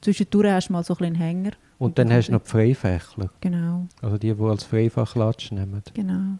zwischendurch 0.01 0.51
hast 0.51 0.67
du 0.69 0.73
mal 0.73 0.83
so 0.83 0.95
ein 0.97 1.05
einen 1.05 1.15
Hänger. 1.15 1.51
Und 1.77 1.97
dann 1.97 2.11
hast 2.11 2.27
du 2.27 2.33
noch 2.33 2.41
die 2.43 2.49
Freifächler, 2.49 3.29
Genau, 3.41 3.87
also 4.01 4.17
die, 4.17 4.33
die 4.33 4.43
als 4.43 4.63
Freifach 4.65 5.15
Latsch 5.15 5.51
nehmen. 5.51 5.81
genau. 5.93 6.37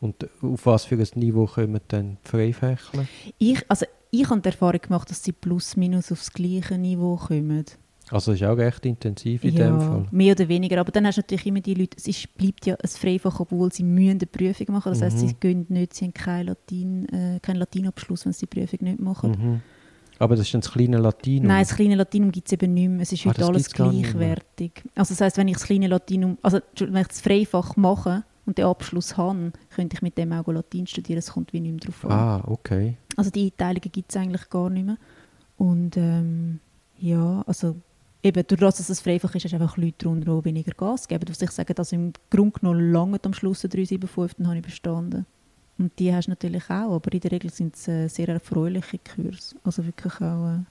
Und 0.00 0.26
auf 0.42 0.66
was 0.66 0.84
für 0.84 0.96
ein 0.96 1.06
Niveau 1.14 1.46
kommen 1.46 1.80
dann 1.88 2.18
die 2.24 2.28
Freifächler? 2.28 3.06
Ich, 3.38 3.64
also, 3.70 3.86
ich 4.10 4.28
habe 4.28 4.40
die 4.40 4.48
Erfahrung 4.48 4.80
gemacht, 4.80 5.10
dass 5.10 5.22
sie 5.22 5.32
plus 5.32 5.76
minus 5.76 6.10
aufs 6.12 6.32
gleiche 6.32 6.76
Niveau 6.78 7.16
kommen. 7.16 7.64
Also 8.12 8.32
ist 8.32 8.42
auch 8.44 8.56
recht 8.56 8.84
intensiv 8.86 9.42
in 9.44 9.54
dem 9.56 9.80
Fall. 9.80 10.06
mehr 10.10 10.32
oder 10.32 10.46
weniger. 10.48 10.78
Aber 10.80 10.92
dann 10.92 11.06
hast 11.06 11.16
du 11.16 11.20
natürlich 11.22 11.46
immer 11.46 11.60
die 11.60 11.74
Leute, 11.74 11.96
es 11.96 12.06
ist, 12.06 12.34
bleibt 12.36 12.66
ja 12.66 12.74
ein 12.74 12.88
Freifach, 12.88 13.40
obwohl 13.40 13.72
sie 13.72 13.82
müssen 13.84 14.10
eine 14.18 14.26
Prüfung 14.26 14.66
machen. 14.74 14.92
Das 14.92 15.02
heisst, 15.02 15.16
Mhm. 15.22 15.28
sie 15.28 15.34
gehen 15.34 15.66
nicht, 15.70 15.94
sie 15.94 16.04
haben 16.04 16.14
keinen 16.14 16.46
Latin, 16.48 17.08
äh, 17.08 17.40
keinen 17.40 17.56
Latinabschluss, 17.56 18.26
wenn 18.26 18.32
sie 18.32 18.46
die 18.46 18.60
Prüfung 18.60 18.78
nicht 18.82 19.00
machen. 19.00 19.30
Mhm. 19.30 19.60
Aber 20.18 20.36
das 20.36 20.46
ist 20.46 20.54
dann 20.54 20.60
das 20.60 20.70
kleine 20.70 20.98
Latinum. 20.98 21.48
Nein, 21.48 21.62
das 21.64 21.74
kleine 21.74 21.94
Latinum 21.96 22.30
gibt 22.30 22.46
es 22.46 22.52
eben 22.52 22.74
nicht 22.74 22.88
mehr. 22.88 23.00
Es 23.00 23.12
ist 23.12 23.22
Ah, 23.26 23.30
heute 23.30 23.40
das 23.40 23.48
alles 23.48 23.70
gleichwertig. 23.72 24.72
Also 24.94 25.14
das 25.14 25.20
heisst, 25.20 25.36
wenn 25.38 25.48
ich 25.48 25.54
das 25.54 25.64
kleine 25.64 25.86
Latinum, 25.88 26.38
also 26.42 26.60
wenn 26.78 26.96
ich 27.02 27.08
das 27.08 27.20
Freifach 27.22 27.76
mache 27.76 28.22
und 28.46 28.58
den 28.58 28.66
Abschluss 28.66 29.16
habe, 29.16 29.52
könnte 29.74 29.94
ich 29.96 30.02
mit 30.02 30.18
dem 30.18 30.32
auch 30.32 30.46
Latin 30.48 30.86
studieren. 30.86 31.18
Es 31.18 31.32
kommt 31.32 31.52
wie 31.52 31.60
nicht 31.60 31.72
mehr 31.72 31.80
drauf 31.80 32.04
an. 32.04 32.12
Ah, 32.12 32.44
okay. 32.46 32.96
Also 33.16 33.30
die 33.30 33.44
Einteilungen 33.46 33.90
gibt 33.90 34.10
es 34.10 34.16
eigentlich 34.16 34.48
gar 34.50 34.70
nicht 34.70 34.86
mehr. 34.86 34.98
Und 35.56 35.96
ähm, 35.96 36.60
ja, 36.98 37.42
also 37.46 37.76
eben 38.22 38.46
durch 38.46 38.60
das, 38.60 38.76
dass 38.76 38.88
es 38.88 39.00
freifach 39.00 39.34
ist, 39.34 39.44
hast 39.44 39.54
einfach 39.54 39.76
Leute 39.76 39.94
darunter, 39.98 40.36
die 40.36 40.44
weniger 40.44 40.72
Gas 40.72 41.08
geben. 41.08 41.24
Was 41.28 41.42
ich 41.42 41.50
sage, 41.50 41.74
dass 41.74 41.92
im 41.92 42.12
Grunde 42.30 42.58
genommen 42.60 42.92
lange 42.92 43.18
am 43.24 43.34
Schluss 43.34 43.62
375, 43.62 44.36
dann 44.38 44.48
habe 44.48 44.58
ich 44.58 44.64
bestanden. 44.64 45.26
Und 45.78 45.98
die 45.98 46.14
hast 46.14 46.26
du 46.26 46.30
natürlich 46.30 46.64
auch, 46.64 46.94
aber 46.94 47.12
in 47.12 47.20
der 47.20 47.32
Regel 47.32 47.50
sind 47.50 47.74
es 47.74 47.88
äh, 47.88 48.08
sehr 48.08 48.28
erfreuliche 48.28 48.98
Kurse. 48.98 49.56
Also 49.64 49.84
wirklich 49.84 50.14
auch... 50.20 50.56
Äh, 50.56 50.64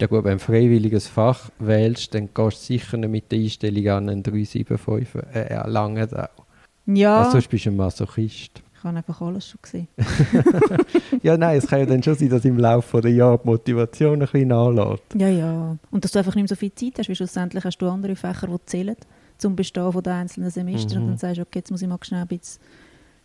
Ja 0.00 0.06
gut, 0.06 0.24
wenn 0.24 0.24
du 0.24 0.30
ein 0.30 0.38
freiwilliges 0.38 1.08
Fach 1.08 1.50
wählst, 1.58 2.14
dann 2.14 2.30
gehst 2.32 2.62
du 2.62 2.72
sicher 2.72 2.96
nicht 2.96 3.10
mit 3.10 3.32
der 3.32 3.40
Einstellung 3.40 3.88
an 3.88 4.08
einen 4.08 4.22
375. 4.22 5.22
Äh, 5.34 5.52
ja, 5.52 5.66
lange 5.66 6.04
auch. 6.04 6.44
ja, 6.86 7.18
Also, 7.18 7.32
sonst 7.32 7.48
bist 7.50 7.66
du 7.66 7.70
ein 7.70 7.76
Masochist. 7.76 8.62
Ich 8.80 8.84
habe 8.84 8.96
einfach 8.96 9.20
alles 9.20 9.46
schon 9.48 9.58
gesehen. 9.62 9.88
ja, 11.22 11.36
nein, 11.36 11.58
es 11.58 11.66
kann 11.66 11.80
ja 11.80 11.86
dann 11.86 12.02
schon 12.02 12.14
sein, 12.14 12.30
dass 12.30 12.44
im 12.44 12.58
Laufe 12.58 13.00
der 13.00 13.12
Jahre 13.12 13.38
die 13.42 13.46
Motivation 13.48 14.14
ein 14.14 14.20
bisschen 14.20 14.48
nachlässt. 14.48 15.02
Ja, 15.14 15.28
ja. 15.28 15.76
Und 15.90 16.02
dass 16.04 16.12
du 16.12 16.18
einfach 16.18 16.34
nicht 16.34 16.44
mehr 16.44 16.48
so 16.48 16.54
viel 16.56 16.74
Zeit 16.74 16.98
hast, 16.98 17.08
weil 17.08 17.16
schlussendlich 17.16 17.62
hast 17.64 17.78
du 17.78 17.88
andere 17.88 18.16
Fächer, 18.16 18.46
die 18.46 18.56
zählen 18.64 18.96
zum 19.36 19.54
Bestehen 19.54 19.92
von 19.92 20.02
den 20.02 20.12
einzelnen 20.14 20.50
Semestern. 20.50 20.98
Mhm. 20.98 21.04
Und 21.04 21.10
dann 21.10 21.18
sagst 21.18 21.38
du, 21.38 21.42
okay, 21.42 21.58
jetzt 21.58 21.70
muss 21.70 21.82
ich 21.82 21.88
mal 21.88 21.98
schnell 22.02 22.22
ein 22.22 22.26
bisschen 22.28 22.60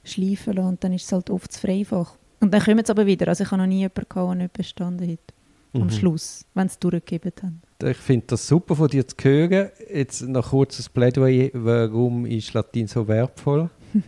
schleifen 0.04 0.54
lassen 0.54 0.68
und 0.70 0.84
dann 0.84 0.94
ist 0.94 1.06
es 1.06 1.12
halt 1.12 1.30
oft 1.30 1.50
das 1.50 1.58
Freifach. 1.58 2.16
Und 2.42 2.54
dann 2.54 2.62
kommen 2.62 2.84
sie 2.86 2.92
aber 2.92 3.06
wieder. 3.06 3.28
Also 3.30 3.44
ich 3.44 3.52
habe 3.52 3.62
noch 3.62 3.68
nie 3.68 3.80
jemanden 3.80 4.06
gehabt, 4.10 4.30
der 4.30 4.36
nicht 4.36 4.54
bestanden 4.54 5.10
hat. 5.10 5.20
Am 5.74 5.82
Mhm. 5.84 5.90
Schluss, 5.90 6.46
wenn 6.54 6.68
sie 6.70 6.74
es 6.74 6.80
durchgegeben 6.80 7.32
haben. 7.42 7.62
Ich 7.84 7.98
finde 7.98 8.28
das 8.28 8.48
super 8.48 8.76
von 8.76 8.88
dir 8.88 9.06
zu 9.08 9.16
hören. 9.22 9.70
Jetzt 9.94 10.22
noch 10.22 10.50
kurzes 10.52 10.88
Plädoyer. 10.88 11.50
Warum 11.54 12.26
ist 12.26 12.54
Latein 12.54 12.88
so 12.88 13.08
wertvoll? 13.08 13.70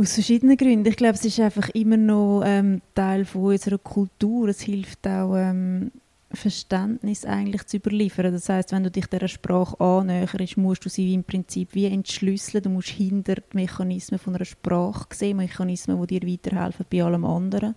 Aus 0.00 0.14
verschiedenen 0.14 0.56
Gründen. 0.56 0.86
Ich 0.86 0.96
glaube, 0.96 1.16
es 1.16 1.26
ist 1.26 1.38
einfach 1.40 1.68
immer 1.74 1.98
noch 1.98 2.42
ähm, 2.46 2.80
Teil 2.94 3.26
von 3.26 3.52
unserer 3.52 3.76
Kultur. 3.76 4.48
Es 4.48 4.62
hilft 4.62 5.06
auch, 5.06 5.36
ähm, 5.36 5.92
Verständnis 6.32 7.26
eigentlich 7.26 7.66
zu 7.66 7.76
überliefern. 7.76 8.32
Das 8.32 8.48
heißt, 8.48 8.72
wenn 8.72 8.84
du 8.84 8.90
dich 8.90 9.08
dieser 9.08 9.28
Sprache 9.28 9.78
annäherst, 9.78 10.56
musst 10.56 10.86
du 10.86 10.88
sie 10.88 11.12
im 11.12 11.22
Prinzip 11.22 11.74
wie 11.74 11.84
entschlüsseln. 11.84 12.62
Du 12.62 12.70
musst 12.70 12.88
hinter 12.88 13.34
die 13.34 13.42
Mechanismen 13.56 14.18
von 14.18 14.34
einer 14.34 14.46
Sprache 14.46 15.04
sehen, 15.12 15.36
Mechanismen, 15.36 16.00
die 16.06 16.18
dir 16.18 16.26
weiterhelfen 16.26 16.86
bei 16.90 17.04
allem 17.04 17.26
anderen. 17.26 17.74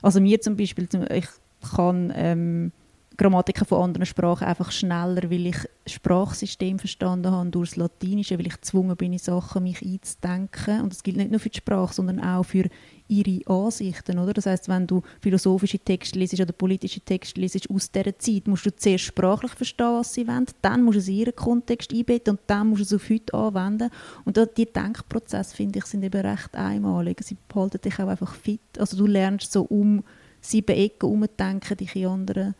Also 0.00 0.20
mir 0.20 0.40
zum 0.40 0.56
Beispiel, 0.56 0.86
ich 1.12 1.26
kann 1.74 2.12
ähm, 2.14 2.70
Grammatiken 3.18 3.66
von 3.66 3.82
anderen 3.82 4.06
Sprachen 4.06 4.46
einfach 4.46 4.70
schneller, 4.70 5.28
weil 5.28 5.48
ich 5.48 5.56
Sprachsystem 5.86 6.78
verstanden 6.78 7.32
habe 7.32 7.50
durch 7.50 7.70
das 7.70 7.76
Latinische, 7.76 8.38
weil 8.38 8.46
ich 8.46 8.54
gezwungen 8.54 8.96
bin, 8.96 9.12
in 9.12 9.18
Sachen 9.18 9.64
mich 9.64 9.82
einzudenken. 9.82 10.82
Und 10.82 10.92
das 10.92 11.02
gilt 11.02 11.16
nicht 11.16 11.32
nur 11.32 11.40
für 11.40 11.48
die 11.48 11.58
Sprache, 11.58 11.92
sondern 11.92 12.20
auch 12.20 12.44
für 12.44 12.68
ihre 13.08 13.40
Ansichten. 13.46 14.20
Oder? 14.20 14.34
Das 14.34 14.46
heißt, 14.46 14.68
wenn 14.68 14.86
du 14.86 15.02
philosophische 15.20 15.80
Texte 15.80 16.16
liest 16.16 16.40
oder 16.40 16.52
politische 16.52 17.00
Texte 17.00 17.40
liest 17.40 17.68
aus 17.68 17.90
dieser 17.90 18.16
Zeit, 18.16 18.46
musst 18.46 18.66
du 18.66 18.76
zuerst 18.76 19.04
sprachlich 19.06 19.52
verstehen, 19.52 19.98
was 19.98 20.14
sie 20.14 20.28
wollen, 20.28 20.46
dann 20.62 20.84
musst 20.84 20.98
du 20.98 21.00
es 21.00 21.08
in 21.08 21.14
ihren 21.14 21.34
Kontext 21.34 21.92
einbetten 21.92 22.36
und 22.36 22.40
dann 22.46 22.68
musst 22.68 22.92
du 22.92 22.96
es 22.96 23.02
auf 23.02 23.10
heute 23.10 23.34
anwenden. 23.34 23.90
Und 24.26 24.38
die 24.56 24.72
Denkprozesse, 24.72 25.56
finde 25.56 25.80
ich, 25.80 25.86
sind 25.86 26.04
eben 26.04 26.24
recht 26.24 26.54
einmalig. 26.54 27.20
Sie 27.24 27.36
behalten 27.48 27.80
dich 27.80 27.98
auch 27.98 28.06
einfach 28.06 28.36
fit. 28.36 28.60
Also 28.78 28.96
du 28.96 29.06
lernst 29.06 29.50
so 29.50 29.62
um 29.62 30.04
sieben 30.40 30.76
Ecken 30.76 31.08
herumdenken, 31.08 31.76
dich 31.76 31.96
in 31.96 32.06
andere, 32.06 32.54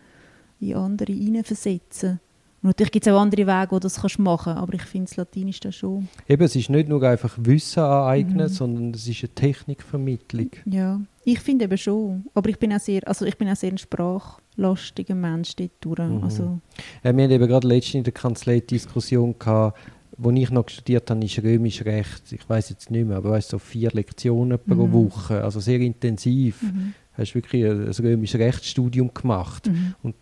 in 0.61 0.75
andere 0.75 1.13
hineinversetzen. 1.13 2.21
Und 2.61 2.71
natürlich 2.71 2.91
gibt 2.91 3.07
es 3.07 3.13
auch 3.13 3.21
andere 3.21 3.47
Wege, 3.47 3.71
wo 3.71 3.77
du 3.77 3.81
das 3.85 4.01
kannst 4.01 4.19
machen 4.19 4.53
kannst, 4.55 4.63
aber 4.63 4.75
ich 4.75 4.83
finde 4.83 5.07
das 5.09 5.17
Latinisch 5.17 5.61
da 5.61 5.71
schon. 5.71 6.09
Eben, 6.29 6.43
es 6.43 6.57
ist 6.57 6.71
nicht 6.71 6.89
nur 6.89 7.01
einfach 7.05 7.37
Wissen 7.41 7.81
aneignen, 7.85 8.47
Mhm. 8.47 8.53
sondern 8.53 8.91
es 8.95 9.07
ist 9.07 9.23
eine 9.23 9.33
Technikvermittlung. 9.35 10.51
Ja, 10.65 11.01
ich 11.25 11.39
finde 11.39 11.67
eben 11.67 11.79
schon. 11.79 12.25
Aber 12.35 12.49
ich 12.49 12.59
bin 12.59 12.73
auch 12.73 12.81
sehr, 12.81 13.07
also 13.07 13.25
ich 13.27 13.39
bin 13.39 13.49
auch 13.49 13.55
sehr 13.55 13.71
ein 13.71 13.79
sprachlastiger 13.79 15.15
Mensch 15.15 15.55
dort 15.57 15.71
durch. 15.81 15.99
Mhm. 16.01 16.25
Also, 16.25 16.59
Äh, 17.05 17.15
wir 17.15 17.25
haben 17.25 17.31
eben 17.31 17.47
gerade 17.47 17.69
letztens 17.69 17.95
in 17.95 18.05
der 18.05 18.13
Kanzlei 18.13 18.59
Diskussion 18.61 19.37
gehabt, 19.39 19.79
wo 20.17 20.33
ich 20.33 20.51
noch 20.51 20.69
studiert 20.69 21.09
habe, 21.11 21.25
ist 21.25 21.41
römisch 21.41 21.85
Recht. 21.85 22.33
Ich 22.33 22.49
weiß 22.49 22.71
jetzt 22.71 22.91
nicht 22.91 23.07
mehr, 23.07 23.19
aber 23.19 23.31
weißt, 23.31 23.51
so 23.51 23.59
vier 23.61 23.91
Lektionen 23.93 24.59
pro 24.59 24.87
Mhm. 24.89 24.93
Woche, 24.93 25.45
also 25.45 25.61
sehr 25.61 25.79
intensiv. 25.79 26.61
mhm. 26.63 26.93
Hast 27.13 27.37
wirklich 27.37 27.65
ein, 27.65 27.87
ein 27.87 27.93
römisches 27.93 28.41
Rechtsstudium 28.41 29.13
gemacht. 29.15 29.69
Mhm. 29.69 29.95
Und 30.03 30.17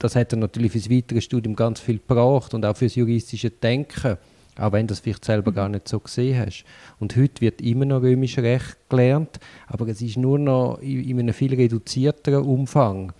das 0.00 0.16
hat 0.16 0.32
dann 0.32 0.40
natürlich 0.40 0.72
fürs 0.72 0.90
weitere 0.90 1.20
Studium 1.20 1.54
ganz 1.54 1.78
viel 1.78 1.98
gebracht 1.98 2.52
und 2.54 2.64
auch 2.66 2.76
fürs 2.76 2.96
juristische 2.96 3.50
Denken, 3.50 4.16
auch 4.58 4.72
wenn 4.72 4.86
du 4.86 4.92
das 4.92 5.00
vielleicht 5.00 5.24
selber 5.24 5.52
Mhm. 5.52 5.54
gar 5.54 5.68
nicht 5.68 5.88
so 5.88 6.00
gesehen 6.00 6.38
hast. 6.44 6.64
Und 6.98 7.16
heute 7.16 7.40
wird 7.40 7.60
immer 7.60 7.84
noch 7.84 8.02
römisch 8.02 8.36
Recht 8.38 8.76
gelernt, 8.88 9.38
aber 9.68 9.86
es 9.88 10.02
ist 10.02 10.16
nur 10.16 10.38
noch 10.38 10.78
in, 10.80 11.04
in 11.04 11.20
einem 11.20 11.34
viel 11.34 11.54
reduzierteren 11.54 12.44
Umfang. 12.44 13.12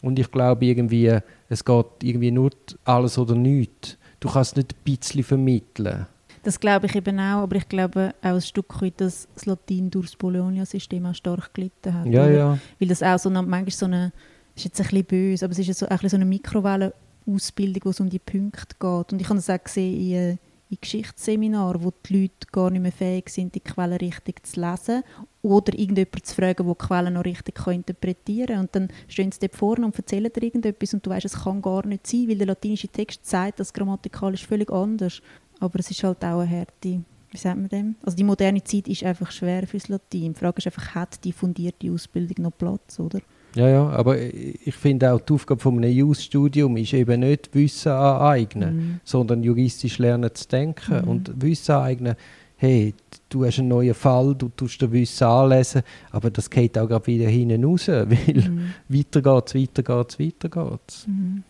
Und 0.00 0.18
ich 0.18 0.30
glaube 0.30 0.64
irgendwie, 0.64 1.18
es 1.48 1.64
geht 1.64 1.86
irgendwie 2.02 2.30
nur 2.30 2.50
alles 2.84 3.18
oder 3.18 3.34
nichts. 3.34 3.98
Du 4.20 4.28
kannst 4.28 4.56
nicht 4.56 4.72
ein 4.72 4.78
bisschen 4.84 5.24
vermitteln. 5.24 6.06
Das 6.44 6.58
glaube 6.60 6.86
ich 6.86 6.94
eben 6.94 7.18
auch, 7.18 7.42
aber 7.42 7.56
ich 7.56 7.68
glaube 7.68 8.14
auch 8.22 8.26
ein 8.28 8.40
Stück 8.40 8.80
weit, 8.80 9.00
dass 9.00 9.26
das 9.34 9.46
Latein 9.46 9.90
durch 9.90 10.06
das 10.06 10.16
Bologna-System 10.16 11.04
auch 11.06 11.14
stark 11.14 11.52
gelitten 11.52 11.92
hat. 11.92 12.06
Ja, 12.06 12.28
ja. 12.30 12.58
Weil 12.78 12.88
das 12.88 13.02
auch 13.02 13.18
so 13.18 13.28
eine, 13.28 13.42
manchmal 13.42 13.70
so 13.72 13.86
eine, 13.86 14.12
ist 14.58 14.64
jetzt 14.64 14.80
ein 14.80 14.86
bisschen 14.86 15.04
böse, 15.04 15.44
aber 15.44 15.52
es 15.52 15.58
ist 15.58 15.78
so, 15.78 15.86
ein 15.86 16.08
so 16.08 16.16
eine 16.16 16.24
Mikrowellenausbildung, 16.24 17.82
wo 17.84 17.90
es 17.90 18.00
um 18.00 18.08
die 18.08 18.18
Punkte 18.18 18.76
geht. 18.78 19.12
Und 19.12 19.20
ich 19.20 19.28
habe 19.28 19.36
das 19.36 19.50
auch 19.50 19.62
gesehen 19.62 20.00
in, 20.00 20.12
äh, 20.12 20.36
in 20.70 20.78
Geschichtsseminaren, 20.80 21.82
wo 21.82 21.92
die 22.06 22.22
Leute 22.22 22.46
gar 22.52 22.70
nicht 22.70 22.82
mehr 22.82 22.92
fähig 22.92 23.30
sind, 23.30 23.54
die 23.54 23.60
Quellen 23.60 23.96
richtig 23.96 24.46
zu 24.46 24.60
lesen 24.60 25.02
oder 25.40 25.72
irgendjemanden 25.72 26.24
zu 26.24 26.34
fragen, 26.34 26.66
der 26.66 26.74
die 26.74 26.86
Quellen 26.86 27.14
noch 27.14 27.24
richtig 27.24 27.66
interpretieren 27.66 28.48
kann. 28.48 28.60
Und 28.60 28.76
dann 28.76 28.88
stehen 29.08 29.32
sie 29.32 29.40
dort 29.40 29.56
vorne 29.56 29.86
und 29.86 29.96
erzählen 29.96 30.30
dir 30.30 30.42
irgendetwas 30.42 30.92
und 30.92 31.06
du 31.06 31.10
weißt, 31.10 31.24
es 31.24 31.44
kann 31.44 31.62
gar 31.62 31.86
nicht 31.86 32.06
sein, 32.06 32.28
weil 32.28 32.36
der 32.36 32.48
latinische 32.48 32.88
Text 32.88 33.24
sagt, 33.24 33.60
das 33.60 33.72
grammatikalisch 33.72 34.46
völlig 34.46 34.70
anders. 34.70 35.22
Aber 35.60 35.78
es 35.78 35.90
ist 35.90 36.04
halt 36.04 36.22
auch 36.24 36.40
eine 36.40 36.46
Härte. 36.46 37.02
Wie 37.30 37.36
sagt 37.36 37.56
man 37.56 37.68
dem? 37.68 37.96
Also 38.02 38.16
die 38.16 38.24
moderne 38.24 38.62
Zeit 38.62 38.88
ist 38.88 39.04
einfach 39.04 39.30
schwer 39.30 39.66
fürs 39.66 39.88
Latein. 39.88 40.32
Die 40.32 40.34
Frage 40.34 40.58
ist 40.58 40.66
einfach, 40.66 40.94
hat 40.94 41.24
die 41.24 41.32
fundierte 41.32 41.90
Ausbildung 41.90 42.44
noch 42.44 42.56
Platz, 42.56 42.98
oder? 42.98 43.20
Ja, 43.58 43.68
ja, 43.68 43.88
aber 43.88 44.16
ich 44.20 44.74
finde 44.76 45.12
auch, 45.12 45.20
die 45.20 45.32
Aufgabe 45.32 45.60
von 45.60 45.76
einem 45.78 45.90
Jus-Studium 45.92 46.76
ist 46.76 46.92
eben 46.92 47.18
nicht 47.20 47.52
Wissen 47.54 47.90
aneignen, 47.90 48.76
Mhm. 48.76 49.00
sondern 49.02 49.42
juristisch 49.42 49.98
lernen 49.98 50.30
zu 50.32 50.46
denken 50.46 51.02
Mhm. 51.02 51.08
und 51.08 51.42
Wissen 51.42 51.72
aneignen. 51.72 52.14
Hey, 52.56 52.94
du 53.28 53.44
hast 53.44 53.58
einen 53.58 53.66
neuen 53.68 53.94
Fall, 53.94 54.36
du 54.36 54.48
tust 54.50 54.80
dir 54.80 54.92
Wissen 54.92 55.24
anlesen, 55.26 55.82
aber 56.12 56.30
das 56.30 56.48
geht 56.48 56.78
auch 56.78 56.86
gerade 56.86 57.06
wieder 57.08 57.28
hinten 57.28 57.64
raus, 57.64 57.88
weil 57.88 58.06
Mhm. 58.48 58.74
weiter 58.88 59.22
geht's, 59.22 59.54
weiter 59.56 59.82
geht's, 59.82 60.20
weiter 60.20 60.48
geht's. 60.48 61.08
Mhm. 61.08 61.42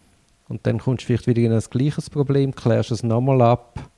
Und 0.49 0.67
dann 0.67 0.79
kommst 0.79 1.03
du 1.03 1.07
vielleicht 1.09 1.27
wieder 1.27 1.43
in 1.43 1.53
ein 1.53 1.62
gleiches 1.71 2.09
Problem, 2.09 2.55
klärst 2.55 2.91
es 2.91 3.03
nochmal 3.03 3.43
ab 3.43 3.91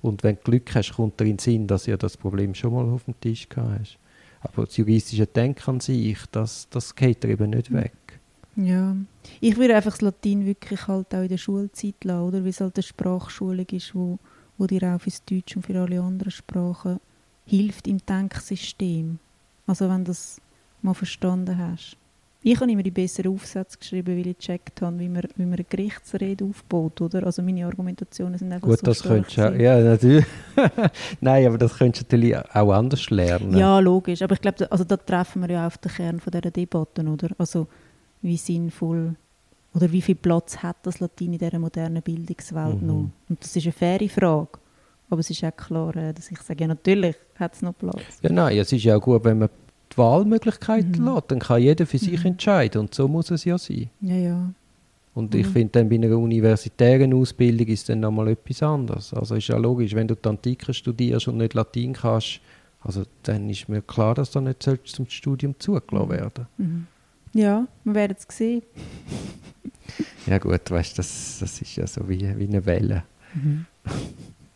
und 0.00 0.22
wenn 0.22 0.36
du 0.36 0.40
Glück 0.42 0.74
hast, 0.74 0.94
kommt 0.94 1.20
dir 1.20 1.24
in 1.24 1.32
den 1.32 1.38
Sinn, 1.38 1.66
dass 1.66 1.84
du 1.84 1.90
ja 1.90 1.98
das 1.98 2.16
Problem 2.16 2.54
schon 2.54 2.72
mal 2.72 2.86
auf 2.86 3.04
dem 3.04 3.20
Tisch 3.20 3.46
gehabt 3.46 3.80
hast. 3.80 3.98
Aber 4.52 4.66
das 4.66 4.76
juristische 4.76 5.26
Denken 5.26 5.70
an 5.70 5.80
sich, 5.80 6.18
das, 6.32 6.68
das 6.70 6.94
geht 6.94 7.24
eben 7.24 7.50
nicht 7.50 7.70
Mhm. 7.70 7.76
weg. 7.76 7.92
Ja. 8.56 8.96
Ich 9.40 9.56
würde 9.56 9.76
einfach 9.76 9.92
das 9.92 10.00
Latein 10.00 10.44
wirklich 10.44 10.88
halt 10.88 11.14
auch 11.14 11.22
in 11.22 11.28
der 11.28 11.36
Schulzeit 11.38 12.02
lassen, 12.02 12.22
oder? 12.28 12.42
Weil 12.42 12.48
es 12.50 12.60
halt 12.60 12.76
eine 12.76 12.82
Sprachschulung 12.82 13.66
ist, 13.70 13.94
wo, 13.94 14.18
wo 14.56 14.66
dir 14.66 14.82
auch 14.94 15.00
fürs 15.00 15.24
Deutsch 15.24 15.54
und 15.54 15.64
für 15.64 15.78
alle 15.80 16.00
anderen 16.00 16.32
Sprachen 16.32 16.98
hilft 17.46 17.86
im 17.86 17.98
Denksystem. 18.04 19.18
Also 19.66 19.88
wenn 19.88 20.04
du 20.04 20.10
das 20.10 20.40
mal 20.82 20.94
verstanden 20.94 21.56
hast. 21.58 21.96
Ich 22.40 22.60
habe 22.60 22.70
immer 22.70 22.84
die 22.84 22.92
besseren 22.92 23.34
Aufsätze 23.34 23.78
geschrieben, 23.78 24.16
weil 24.16 24.28
ich 24.28 24.38
gecheckt 24.38 24.80
habe, 24.80 24.98
wie 25.00 25.08
man, 25.08 25.24
wie 25.36 25.42
man 25.44 25.54
eine 25.54 25.64
Gerichtsrede 25.64 26.44
aufbaut, 26.44 27.00
oder? 27.00 27.24
Also 27.26 27.42
meine 27.42 27.66
Argumentationen 27.66 28.38
sind 28.38 28.52
einfach 28.52 28.68
Gut, 28.68 28.78
so 28.78 28.86
das 28.86 29.02
könntest 29.02 29.36
du 29.38 29.60
ja, 29.60 29.80
natürlich. 29.80 30.24
Nein, 31.20 31.46
aber 31.46 31.58
das 31.58 31.76
könntest 31.76 32.10
du 32.12 32.16
natürlich 32.16 32.36
auch 32.36 32.72
anders 32.72 33.10
lernen. 33.10 33.56
Ja, 33.56 33.80
logisch. 33.80 34.22
Aber 34.22 34.34
ich 34.34 34.40
glaube, 34.40 34.58
da, 34.58 34.64
also 34.66 34.84
da 34.84 34.96
treffen 34.96 35.42
wir 35.42 35.50
ja 35.50 35.66
auf 35.66 35.78
den 35.78 35.90
Kern 35.90 36.20
von 36.20 36.30
dieser 36.30 36.50
Debatte, 36.52 37.02
oder? 37.04 37.28
Also 37.38 37.66
wie 38.22 38.36
sinnvoll 38.36 39.16
oder 39.74 39.90
wie 39.90 40.00
viel 40.02 40.14
Platz 40.14 40.58
hat 40.58 40.76
das 40.84 41.00
Latein 41.00 41.32
in 41.32 41.38
dieser 41.38 41.58
modernen 41.58 42.02
Bildungswelt 42.02 42.80
Mhm. 42.80 42.86
noch? 42.86 43.10
Und 43.28 43.40
das 43.42 43.54
ist 43.56 43.64
eine 43.64 43.72
faire 43.72 44.08
Frage. 44.08 44.58
Aber 45.10 45.20
es 45.20 45.30
ist 45.30 45.42
auch 45.42 45.56
klar, 45.56 45.96
äh, 45.96 46.12
dass 46.14 46.30
ich 46.30 46.38
sage, 46.40 46.60
ja 46.62 46.68
natürlich 46.68 47.16
hat 47.36 47.54
es 47.54 47.62
noch 47.62 47.76
Platz. 47.76 48.00
Ja, 48.22 48.30
nein, 48.30 48.56
es 48.58 48.70
ist 48.72 48.84
ja 48.84 48.96
auch 48.96 49.00
gut, 49.02 49.24
wenn 49.24 49.38
man 49.40 49.48
Wahlmöglichkeiten 49.98 50.92
Mhm. 51.02 51.14
lässt, 51.14 51.30
dann 51.30 51.38
kann 51.40 51.60
jeder 51.62 51.84
für 51.86 51.98
sich 51.98 52.20
Mhm. 52.20 52.26
entscheiden 52.32 52.80
und 52.82 52.94
so 52.94 53.08
muss 53.08 53.30
es 53.30 53.44
ja 53.44 53.58
sein. 53.58 53.90
Ja, 54.00 54.14
ja. 54.16 54.50
Und 55.14 55.34
ich 55.34 55.46
Mhm. 55.46 55.50
finde 55.52 55.68
dann 55.72 55.88
bei 55.88 55.96
einer 55.96 56.16
universitären 56.16 57.12
Ausbildung 57.12 57.66
ist 57.66 57.88
dann 57.88 58.00
nochmal 58.00 58.28
etwas 58.28 58.62
anderes. 58.62 59.12
Also 59.12 59.34
ist 59.34 59.48
ja 59.48 59.56
logisch, 59.56 59.94
wenn 59.94 60.06
du 60.06 60.14
die 60.14 60.28
Antike 60.28 60.72
studierst 60.72 61.26
und 61.28 61.38
nicht 61.38 61.54
Latein 61.54 61.92
kannst, 61.92 62.40
also 62.82 63.02
dann 63.24 63.50
ist 63.50 63.68
mir 63.68 63.82
klar, 63.82 64.14
dass 64.14 64.30
du 64.30 64.40
nicht 64.40 64.62
zum 64.62 65.08
Studium 65.08 65.54
zugelassen 65.58 66.06
Mhm. 66.06 66.10
werden. 66.12 66.46
Mhm. 66.56 66.86
Ja, 67.34 67.66
wir 67.84 67.94
werden 67.94 68.16
es 68.18 68.36
sehen. 68.36 68.62
Ja 70.26 70.38
gut, 70.38 70.70
weißt, 70.70 70.98
das, 70.98 71.38
das 71.40 71.60
ist 71.60 71.76
ja 71.76 71.86
so 71.86 72.08
wie, 72.08 72.20
wie 72.38 72.46
eine 72.46 72.64
Welle. 72.64 73.02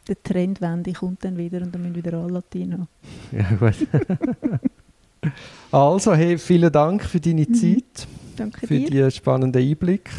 Der 0.08 0.22
Trendwende 0.22 0.92
kommt 0.92 1.24
dann 1.24 1.36
wieder 1.36 1.60
und 1.62 1.74
dann 1.74 1.82
müssen 1.82 1.94
wieder 1.96 2.14
alle 2.18 2.34
Latein 2.34 2.72
haben. 2.72 2.88
Ja 3.32 3.50
gut. 3.58 3.74
also, 5.70 6.14
hey, 6.14 6.36
vielen 6.38 6.72
Dank 6.72 7.04
für 7.04 7.20
deine 7.20 7.46
Mhm. 7.48 7.54
Zeit. 7.54 8.06
Danke 8.36 8.66
für 8.66 8.74
dir. 8.78 8.90
diesen 8.90 9.10
spannenden 9.10 9.62
Einblick. 9.62 10.10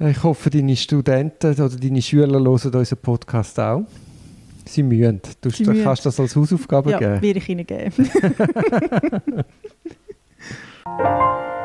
Ich 0.00 0.22
hoffe, 0.22 0.48
deine 0.50 0.76
Studenten 0.76 1.52
oder 1.54 1.68
deine 1.70 2.00
Schüler 2.02 2.38
hören 2.38 2.46
unseren 2.46 2.98
Podcast 3.02 3.58
auch. 3.58 3.84
Sie 4.64 4.82
mühen. 4.82 5.20
Du 5.40 5.50
Sie 5.50 5.64
kannst 5.64 5.78
mühen. 5.82 5.96
das 6.04 6.20
als 6.20 6.36
Hausaufgabe 6.36 6.90
Ja, 6.92 6.98
geben. 6.98 7.22
werde 7.22 7.38
ich 7.38 7.48
Ihnen 7.48 7.66
geben. 7.66 8.10